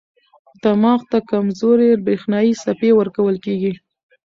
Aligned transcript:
دماغ 0.63 0.99
ته 1.11 1.17
کمزورې 1.31 2.01
برېښنايي 2.05 2.53
څپې 2.63 2.91
ورکول 2.99 3.35
کېږي. 3.45 3.73